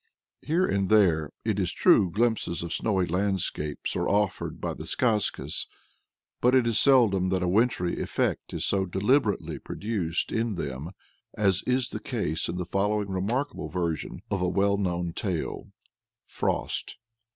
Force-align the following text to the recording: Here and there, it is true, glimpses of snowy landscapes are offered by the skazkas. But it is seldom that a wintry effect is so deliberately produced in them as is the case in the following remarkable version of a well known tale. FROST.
Here 0.41 0.65
and 0.65 0.89
there, 0.89 1.29
it 1.45 1.59
is 1.59 1.71
true, 1.71 2.09
glimpses 2.09 2.63
of 2.63 2.73
snowy 2.73 3.05
landscapes 3.05 3.95
are 3.95 4.09
offered 4.09 4.59
by 4.59 4.73
the 4.73 4.87
skazkas. 4.87 5.67
But 6.41 6.55
it 6.55 6.65
is 6.65 6.79
seldom 6.79 7.29
that 7.29 7.43
a 7.43 7.47
wintry 7.47 8.01
effect 8.01 8.51
is 8.51 8.65
so 8.65 8.87
deliberately 8.87 9.59
produced 9.59 10.31
in 10.31 10.55
them 10.55 10.89
as 11.37 11.61
is 11.67 11.89
the 11.91 11.99
case 11.99 12.49
in 12.49 12.57
the 12.57 12.65
following 12.65 13.09
remarkable 13.11 13.69
version 13.69 14.23
of 14.31 14.41
a 14.41 14.49
well 14.49 14.77
known 14.79 15.13
tale. 15.13 15.67
FROST. 16.25 16.97